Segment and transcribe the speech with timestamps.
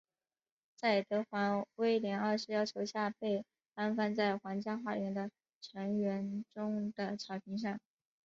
[0.77, 5.29] 在德皇威廉二世要求下被安放在皇家花园的
[5.61, 7.79] 橙园中的草坪上。